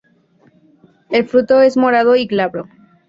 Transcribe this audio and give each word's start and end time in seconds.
El 1.11 1.27
fruto 1.29 1.61
es 1.61 1.77
morado 1.77 2.15
y 2.15 2.25
glabro. 2.25 2.67